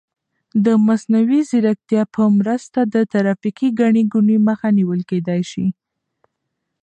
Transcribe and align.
د 0.65 0.67
مصنوعي 0.87 1.41
ځیرکتیا 1.49 2.03
په 2.15 2.23
مرسته 2.37 2.79
د 2.93 2.95
ترافیکي 3.13 3.67
ګڼې 3.79 4.03
ګوڼې 4.13 4.37
مخه 4.47 4.67
نیول 4.77 5.01
کیدای 5.09 5.41
شي. 5.51 5.67